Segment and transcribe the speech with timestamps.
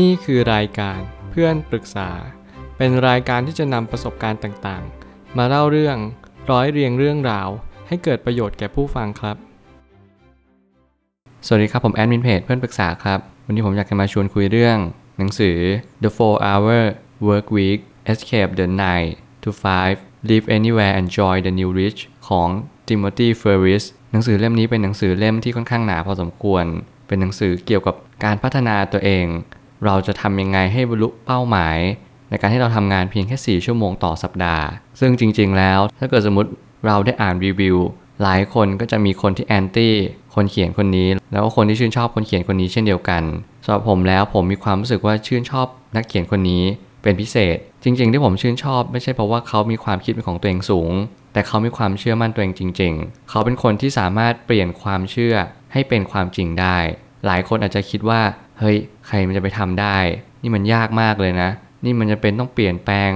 [0.00, 0.98] นี่คือรายการ
[1.30, 2.10] เพื่อนปรึกษา
[2.76, 5.96] เป็นรายการที่จะนำประสบการณ์ต่างๆ มาเล่าเรื่อง
[6.50, 7.48] ร้อยเรียงเรื่องราว
[7.88, 9.36] ให้เกิดประโยชน์แก่ผู้ฟังครับ
[11.46, 14.78] สวัสดีครับผมแอดมินเพจเพื่อนปรึกษาครับ วันนี้ผมอยากจะมาชวนคุยเรื่อง
[15.18, 15.56] หนังสือ
[16.02, 16.82] The 4 Hour
[17.28, 17.80] Work Week
[18.12, 19.12] Escape the Night
[19.42, 19.48] to
[19.88, 22.48] 5 Live Anywhere and Enjoy the New Rich ของ
[22.88, 26.64] Timothy Ferris หนังสือเล่มนี้เป็นหนังสือเล่มที่ค่อนข้างหนาพอสมควร
[27.06, 29.26] เป็นหนังสือเกี่ยวกับการพัฒนาตัวเอง
[29.84, 31.78] เราจะทำยังไงให้บรรลุเป้าหมาย
[32.28, 34.64] ในการที่เราทำงานเพียงแค่ 4 ชั่วโมงต่อสัปดาห์
[35.00, 36.50] ซึ่งจริง ๆ แล้ว ถ้าเกิดสมมติ
[36.86, 37.76] เราได้อ่านรีวิว
[38.22, 39.94] หลายคนก็จะมีคนที่แอนตี้
[40.34, 43.22] คนเขียนคนนี้ แล้วก็คนที่ชื่นชอบคนเขียนคนนี้เช่นเดียวกัน
[43.64, 46.64] สำหรับผมแล้วผมมีความรู้สึกว่าชื่นชอบนักเขียนคนนี้
[47.02, 50.92] เป็นพิเศษ จริง ๆ ที่ผมชื่นชอบ ไม่ใช่เพราะว่าเขามีความคิดเป็นของตัวเองสูง
[51.32, 55.34] แต่เขามีความเชื่อมั่นตัวเองจริง ๆ เขาเป็นคนที่สามารถเปลี่ยนความเชื่อ
[55.72, 56.78] ให้เป็นความจริงได้
[57.26, 58.20] หลายคนอาจจะคิดว่า
[58.62, 59.96] เฮ้ยใครมันจะไปทำได้
[60.42, 61.50] นี่มันยากมากเลยนะ
[61.84, 63.10] นี่มันจะเป็นต้องเปลี่ยนแปลง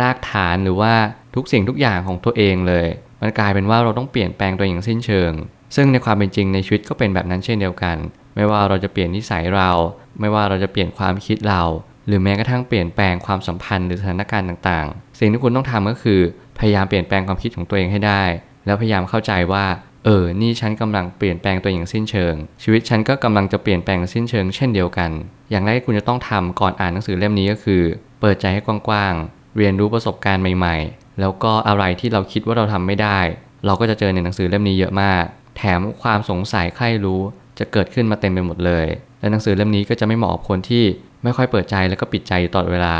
[0.00, 0.92] รากฐานหรือว่า
[1.34, 2.86] ทุกสิ่งทุกอย่างของตัวเองเลย
[3.20, 5.32] มันกลายเป็นว่าเราต้องเปลี่ยนแปลงตัวเองอย่างสิ้นเชิง
[5.76, 7.96] ซึ่งในความเป็นจริงในชีวิตก็เป็นแบบนั้นเช่นเดียวกัน
[8.34, 9.70] ไม่ว่าเราจะเปลี่ยนนิสัยเรา
[10.20, 11.62] ไม่ว่าเราจะเปลี่ยนความคิดเรา
[12.06, 16.20] หรือแม้กระทั่งเปลี่ยนแปลงความสัมพันธ์หรือสถานการณ์ต่างๆ สิ่งที่คุณต้องทำก็คือ
[16.58, 18.22] พยายามเปลี่ยนแปลงความคิดของตัวเองให้ได้
[18.66, 19.64] แล้วพยายามเข้าใจว่า
[20.04, 25.10] เออ นี่ฉันกำลังเปลี่ยนแปลงตัวเองอย่างสิ้นเชิง ชีวิตฉันก็กำลังจะเปลี่ยนแปลงสิ้นเชิงเช่นเดียวกัน
[25.50, 27.82] อย่างแรกที่คุณจะต้องทำก่อนอ่านหนังสือเล่มนี้ก็คือ
[28.20, 33.18] เปิดใจให้กว้างๆ เรียนรู้ประสบการณ์ใหม่ๆ แล้วก็อะไรที่เราคิดว่าเราทำไม่ได้
[33.66, 35.24] เราก็จะเจอในหนังสือเล่มนี้เยอะมาก
[35.56, 37.20] แถมความสงสัยใครรู้
[37.58, 38.86] จะเกิดขึ้นมาเต็มไปหมดเลย
[39.20, 40.84] และหนังสือเล่มนี้ก็จะไม่เหมาะกับคนที่
[41.22, 42.96] ไม่ค่อยเปิดใจแล้วก็ปิดใจอยู่ตลอดเวลา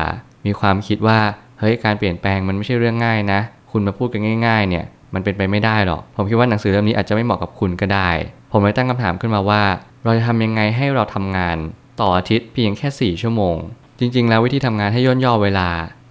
[0.46, 1.18] มีความคิดว่า
[1.60, 8.11] เฮ้ย การเปลี่ยนแปลงมันไม่ใช่เรื่องง่ายนะ คุณมาพูดกันง่าย ๆ เนี่ย มันเป็นไปไม่ได้หรอก ผมคิดว่าหนังสือเล่มนี้อาจจะไม่เหมาะกับคุณก็ได้
[8.53, 9.62] ผมเลยตั้งคำถามขึ้นมาว่า
[10.05, 11.56] เราจะทำยังไงให้เราทำงาน
[12.00, 13.56] ต่ออาทิตย์เพียงแค่ 4 ชั่วโมง
[13.98, 15.70] จริง ๆ แล้ววิธีทำงานให้ย่นย่อเวลา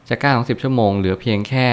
[0.09, 1.67] จะ9ถึง10 ชั่วโมงเหลือเพียงแค่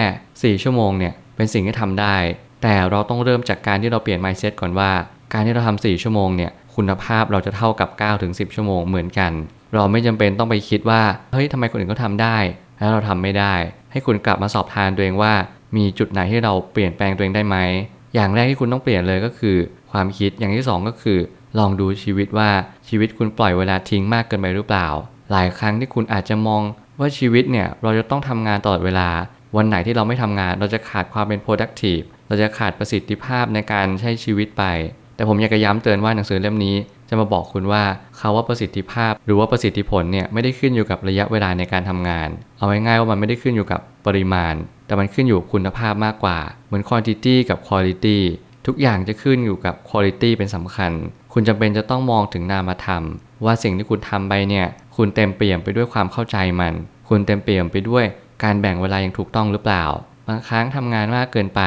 [0.59, 2.17] 4 ชั่วโมงเนี่ยเป็นสิ่งที่ทำได้
[2.63, 4.91] แต่เราต้องเริ่มจากการที่เราเปลี่ยน mindset ก่อนว่า
[5.33, 9.33] การที่เราทำ4ชั่วโมงเนี่ยคุณภาพเราจะเท่ากับ9ถึง10 ชั่วโมงเหมือนกัน
[9.75, 12.37] เราไม่จำเป็นต้องไปคิดว่าเฮ้ยทำไมคนอื่นเขาทาได้
[12.79, 13.55] แล้วเราทำไม่ได้
[13.93, 15.35] ให้คุณกลับมาสอบทานตัวเองว่า
[15.77, 17.57] มีจุดไหนที่เราเปลี่ยนแปลงตัวเองได้ไหม
[18.15, 19.57] อย่างแรกที่คุณต้องเปลี่ยนเลยก็คือ
[19.91, 21.19] ความคิดอย่างที่สองก็คือ
[21.59, 22.51] ลองดูชีวิตว่า
[22.89, 24.89] ชีวิตคุณปล่อยเวลาทิ้งมากเกินไปหรือเปล่า
[25.31, 26.63] หลายครั้งที่คุณอาจจะมอง
[27.01, 29.09] ว่าชีวิตเนี่ยเราจะต้องทำงานตลอดเวลา
[29.57, 34.65] วันไหนที่เราไม่ทำงาน เราจะขาดความเป็น productive เราจะขาดประสิทธิภาพในการใช้ชีวิตไป
[35.17, 36.77] แต่ผมอยากจะย้ำเตือนว่าหนังสือเล่มนี้
[37.09, 37.83] จะมาบอกคุณว่า
[38.19, 42.29] เขาว่าประสิทธิภาพ หรือว่าประสิทธิผลเนี่ยไม่ได้ขึ้นอยู่กับระยะเวลาในการทำงาน
[42.59, 44.55] เอาง่ายๆว่ามันไม่ได้ขึ้นอยู่กับปริมาณ
[45.01, 48.19] มันขึ้นอยู่คุณภาพมากกว่า เหมือน quantity กับ quality
[48.67, 50.93] ทุกอย่างจะขึ้นอยู่กับ quality เป็นสำคัญ
[51.33, 53.03] คุณจำเป็นจะต้องมองถึงนามธรรม
[53.45, 54.67] ว่าสิ่งที่คุณทำไปเนี่ย
[54.97, 56.75] คุณเต็มเปี่ยมไปด้วยความเข้าใจมัน
[57.09, 58.05] คุณเต็มเปี่ยมไปด้วย
[58.45, 59.85] การแบ่งเวลาอย่างถูกต้องหรือเปล่า
[60.29, 61.63] บางครั้งทำงานมากเกินไป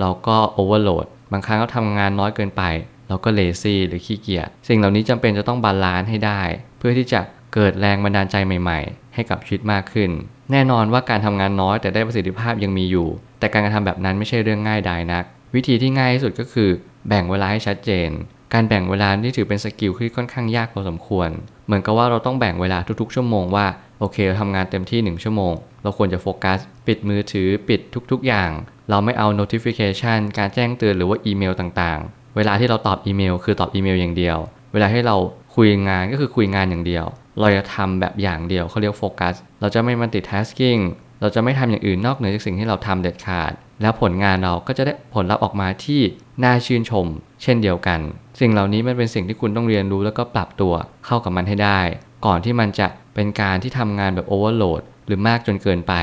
[0.00, 2.62] เราก็ overload บางครั้งเราทำงานน้อยเกินไป
[3.08, 6.40] เราก็ lazy หรือขี้เกียจ สิ่งเหล่านี้จำเป็นจะต้อง balance ให้ได้
[6.78, 7.20] เพื่อที่จะ
[7.54, 10.10] เกิดแรงบันดาลใจใหม่ ๆ ให้กับชีวิตมากขึ้น
[10.52, 13.08] แน่นอนว่าการทำงานน้อยแต่ได้ประสิทธิภาพยังมีอยู่
[13.38, 15.24] แต่การกระทำแบบนั้นไม่ใช่เรื่องง่ายดายนัก
[15.54, 16.70] วิธีที่ง่ายที่สุดก็คือ
[17.08, 18.10] แบ่งเวลาให้ชัดเจน
[18.54, 21.28] การแบ่งเวลาที่ถือเป็น skill ที่ค่อนข้างยากพอสมควร
[21.66, 23.66] เหมือนกับว่าเราต้องแบ่งเวลาทุกๆ ชั่วโมงว่า
[23.98, 25.52] โอเคเราทำงานเต็มที่ 1 ชั่วโมง
[25.82, 27.80] เราควรจะโฟกัส ปิดมือถือปิด
[28.10, 28.50] ทุกๆ อย่าง
[28.90, 34.38] เราไม่เอา notification การแจ้งเตือนหรือว่าอีเมลต่างๆ เวลาที่เราตอบอีเมล คือตอบอีเมลอย่างเดียว
[34.72, 35.16] เวลาที่เรา
[35.54, 37.04] คุยงานก็คือคุยงานอย่างเดียว
[37.40, 40.82] เราจะทำแบบอย่างเดียวเขาเรียกโฟกัส เราจะไม่มันติด tasking
[41.20, 43.52] เราจะไม่ทำอย่างอื่นนอกเหนือจากสิ่งที่เราทำเด็ดขาด
[43.82, 46.00] แล้วผลงานเราก็จะได้ผลลัพธ์ออกมาที่
[46.44, 47.06] น่าชื่นชม
[47.42, 48.00] เช่นเดียวกัน
[48.40, 50.74] สิ่งเหล่านี้มันเป็นสิ่งที่คุณต้องเรียนรู้แล้วก็ปรับตัว
[51.06, 51.80] เข้ากับมันให้ได้
[52.26, 55.94] ก่อนที่มันจะเป็นการที่ทำงานแบบโอเวอร์โหลดหรือมากจนเกินไป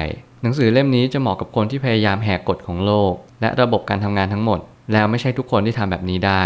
[0.41, 4.59] หนังสือเล่มนี้จะเหมาะกับคนที่พยายามแหกกฎของโลก และระบบการทำงานทั้งหมด
[4.91, 6.43] แล้วไม่ใช่ทุกคนที่ทำแบบนี้ได้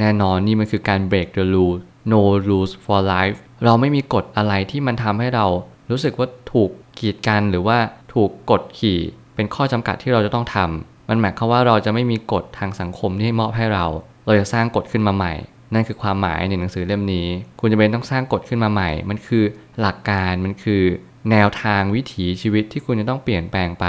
[0.00, 1.78] แน่นอนนี่มันคือการ break the rule
[2.12, 5.46] no rules for life เราไม่มีกฎอะไรที่มันทำให้เรา
[5.90, 7.78] รู้สึกว่าถูกกีดกันหรือว่า
[8.14, 9.00] ถูกกดขี่
[9.34, 13.86] เป็นข้อจำกัดที่เราจะต้องทำมันหมายความว่าเราจะไม่มีกฎทางสังคมที่มอบให้เรา
[14.26, 15.32] เราจะสร้างกฎขึ้นมาใหม่
[15.74, 17.26] นั่นคือความหมายในหนังสือเล่มนี้
[17.60, 19.44] คุณจะเป็นต้องสร้างกฎขึ้นมาใหม่ มันคือ
[19.80, 20.82] หลักการมันคือ
[21.30, 23.86] แนวทางวิถีชีวิตที่คุณจะต้องเปลี่ยนแปลงไป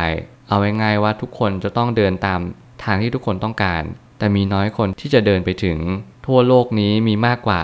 [0.48, 2.40] เอาง่ายๆว่าทุกคนจะต้องเดินตาม
[2.84, 3.84] ทางที่ทุกคนต้องการ
[4.20, 5.78] แต่มีน้อยคนที่จะเดินไปถึง
[6.26, 7.60] ทั่วโลกนี้มีมากกว่า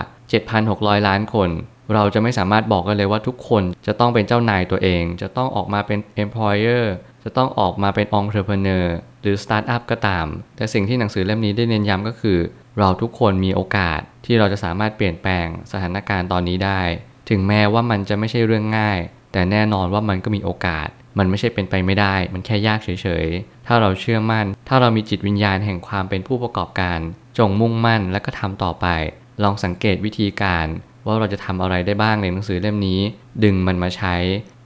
[0.52, 1.50] 7,600 ล้านคน
[1.94, 6.84] เราจะไม่สามารถบอกกันเลยว่าทุกคนจะต้องเป็นเจ้านายตัวเอง จะต้องออกมาเป็น employer
[7.24, 8.86] จะต้องออกมาเป็น entrepreneur
[9.22, 10.26] หรือ startup ก็ตาม
[10.56, 12.38] แต่สิ่งที่หนังสือเล่มนี้ได้เน้นย้ำก็คือ
[12.78, 16.80] เราทุกคนมีโอกาสที่เราจะสามารถเปลี่ยนแปลงสถานการณ์ตอนนี้ได้
[17.30, 18.98] ถึงแม้ว่ามันจะไม่ใช่เรื่องง่าย
[19.32, 20.88] แต่แน่นอนว่ามันก็มีโอกาส
[21.18, 22.88] มันไม่ใช่เป็นไปไม่ได้ มันแค่ยากเฉ
[23.24, 26.98] ยๆ ถ้าเราเชื่อมั่น ถ้าเรามีจิตวิญญาณแห่งความเป็นผู้ประกอบการ
[27.38, 28.86] จงมุ่งมั่นและก็ทำต่อไป
[29.42, 30.66] ลองสังเกตวิธีการ
[31.06, 33.00] ว่าเราจะทำอะไรได้บ้างในหนังสือเล่มนี้
[33.44, 34.14] ดึงมันมาใช้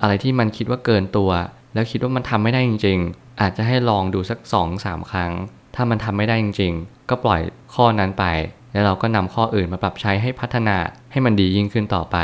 [0.03, 1.31] อะไรที่มันคิดว่าเกินตัว
[1.75, 4.39] แล้วคิดว่ามันทำไม่ได้จริง ๆ อาจจะให้ลองดูสัก
[4.75, 5.33] 2-3ครั้ง
[5.75, 7.41] ถ้ามันทำไม่ได้จริง ๆ ก็ปล่อย
[7.75, 8.25] ข้อนั้นไป
[8.73, 10.77] แล้วเราก็นำข้ออื่นมาปรับใช้ให้พัฒนา
[11.11, 12.17] ให้มันดียิ่งขึ้นต่อไป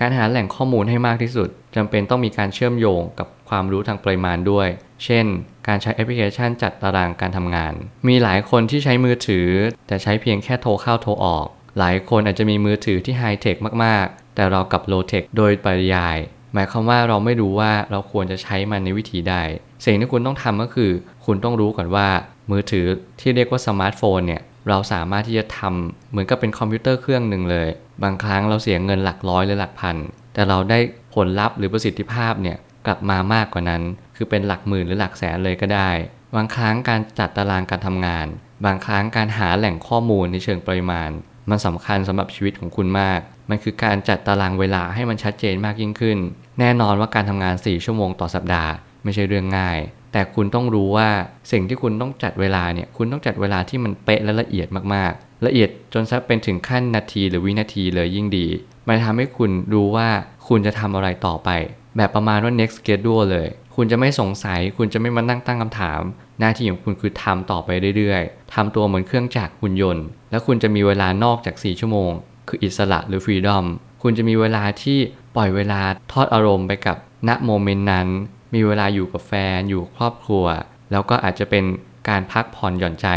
[0.00, 4.68] การหาแหล่งข้อมูลให้มากที่สุดจำเป็นต้องมีการเชื่อมโยงกับความรู้ทางปริมาณด้วย
[5.04, 5.26] เช่น
[5.68, 7.72] การใช้แอปพลิเคชันจัดตารางการทำงาน
[8.08, 9.48] มีหลายคนที่ใช้มือถือ
[9.86, 11.46] แต่ใช้เพียงแค่โทรเข้าโทรออก
[11.78, 16.18] หลายคนอาจจะมีมือถือที่ไฮเทคมากๆ แต่เรากลับ low tech โดยปริยาย
[16.54, 19.36] หมายความว่าเราไม่รู้ว่าเราควรจะใช้มันในวิธีใด
[19.84, 20.90] สิ่งที่คุณต้องทำก็คือ
[21.26, 22.08] คุณต้องรู้ก่อนว่า
[22.50, 22.86] มือถือ
[23.20, 27.68] ที่เรียกว่าสมาร์ทโฟนเนี่ยเราสามารถที่จะทำเหมือนกับเป็นคอมพิวเตอร์เครื่องหนึ่งเลย
[28.02, 29.96] บางครั้งเราเสียเงินหลักร้อยหรือหลักพัน
[30.34, 30.78] แต่เราได้
[31.14, 32.56] ผลลัพธ์หรือประสิทธิภาพเนี่ย
[32.86, 33.82] กลับมามากกว่านั้น
[34.16, 35.90] คือเป็นหลักหมื่นหรือหลักแสนเลยก็ได้
[36.34, 38.26] บางครั้งการจัดตารางการทำงาน
[38.64, 41.10] บางครั้งการหาแหล่งข้อมูลในเชิงปริมาณ
[41.50, 43.20] มันสำคัญสำหรับชีวิตของคุณมาก
[43.50, 46.18] มันคือการจัดตารางเวลาให้มันชัดเจนมากยิ่งขึ้น
[46.60, 48.72] แน่นอนว่าการทำงาน 4 ชั่วโมงต่อสัปดาห์
[49.06, 49.78] ไม่ใช่เรื่องง่าย
[50.12, 51.08] แต่คุณต้องรู้ว่า
[51.52, 58.46] สิ่งที่คุณต้องจัดเวลาเนี่ยคุณต้องจัดเวลาที่มันเป๊ะและละเอียดมากๆ ละเอียดจนซักเป็นถึงขั้นนาทีหรือวินาทีเลยยิ่งดี
[58.88, 60.08] มันทำให้คุณรู้ว่า
[60.48, 61.50] คุณจะทำอะไรต่อไป
[61.96, 66.00] แบบประมาณว่า next schedule เลย คุณจะไม่สงสัย คุณจะไม่มานั่งตั้งคำถาม
[66.40, 72.10] หน้าที่ของคุณคือทำต่อไปเรื่อยๆทำตัวเหมือนเครื่องจักรหุ่นยนต์ แล้วคุณจะมีเวลานอกจาก 4 ชั่วโมง
[72.48, 73.64] คืออิสระหรือ freedom
[74.02, 74.98] คุณจะมีเวลาที่
[75.36, 75.80] ปล่อยเวลา
[76.12, 76.96] ทอดอารมณ์ไปกับ
[77.28, 78.08] ณโมเมนต์นั้น
[78.54, 80.46] มีเวลาอยู่กับแฟนอยู่ครอบครัว
[80.92, 81.64] แล้วก็อาจจะเป็น
[82.08, 83.08] การพักผ่อนหย่อนใจ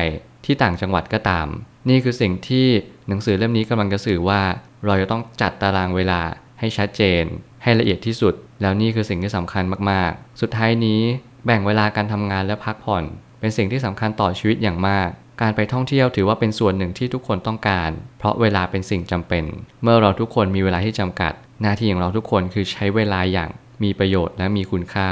[0.46, 1.48] ที่ต่างจังหวัดก็ตาม
[1.90, 2.68] นี่คือสิ่งที่
[3.08, 4.42] หนังสือเล่มนี้กำลังจะสื่อว่า
[4.86, 6.22] เราจะต้องจัดตารางเวลา
[6.60, 7.24] ให้ชัดเจน
[7.64, 11.02] ให้ละเอียดที่สุด แล้วนี่คือสิ่งที่สำคัญมากๆ สุดท้ายนี้
[11.46, 13.04] แบ่งเวลาการทำงานและพักผ่อน
[13.40, 15.10] เป็นสิ่งที่สำคัญต่อชีวิตอย่างมาก
[15.42, 19.44] การไปท่องเที่ยวถือว่าเป็นส่วนหนึ่งที่ทุกคนต้องการ เพราะเวลาเป็นสิ่งจำเป็น
[19.84, 23.50] เมื่อเราทุกคนมีเวลาที่จำกัด หน้าที่ของเราทุกคนคือใช้เวลาอย่าง
[23.84, 25.10] มีประโยชน์และมีคุณค่า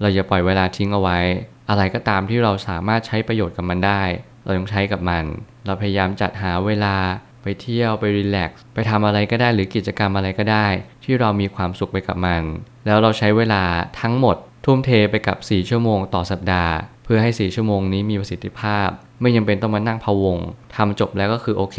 [0.00, 1.18] เราอย่าปล่อยเวลาทิ้งเอาไว้
[1.70, 4.02] อะไรก็ตามที่เราสามารถใช้ประโยชน์กับมันได้
[4.44, 5.24] เราต้องใช้กับมัน
[5.66, 6.96] เราพยายามจัดหาเวลา
[7.42, 10.66] ไปเที่ยวไปรีแลกซ์ไปทำอะไรก็ได้หรือกิจกรรมอะไรก็ได้
[11.04, 12.42] ที่เรามีความสุขไปกับมัน
[12.86, 13.62] แล้วเราใช้เวลา
[14.00, 16.74] ทั้งหมด ทุ่มเทไปกับ 4 ชั่วโมงต่อสัปดาห์
[17.04, 18.88] เพื่อให้ 4 ชั่วโมงนี้มีประสิทธิภาพ
[19.20, 20.38] ไม่ยังเป็นต้องมานั่งพะวง
[20.76, 21.78] ทำจบแล้วก็คือโอเค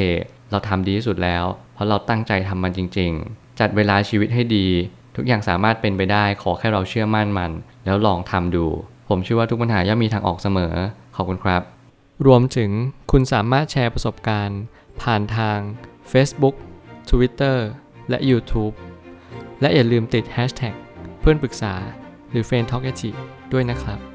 [0.51, 4.67] เราทำดีที่สุดแล้ว เพราะเราตั้งใจทำมันจริง ๆ จัดเวลาชีวิตให้ดี
[5.15, 7.51] ทุกอย่างสามารถเป็นไปได้ขอแค่เราเชื่อมั่นมัน
[7.85, 8.65] แล้วลองทำดู
[9.09, 10.73] ผมเชื่อว่าทุกปัญหาย่อมมีทางออกเสมอ
[11.15, 11.61] ขอบคุณครับ
[12.27, 12.71] รวมถึง
[13.11, 14.61] คุณสามารถแชร์ประสบการณ์
[15.01, 15.59] ผ่านทาง
[16.11, 16.55] Facebook
[17.09, 17.57] Twitter
[18.09, 18.73] และ YouTube
[19.61, 20.75] และอย่าลืมติด Hashtag
[21.19, 21.73] เพื่อนปรึกษา
[22.31, 22.85] หรือ f r ร e n d t a l k
[23.53, 24.10] ด้วยนะครับ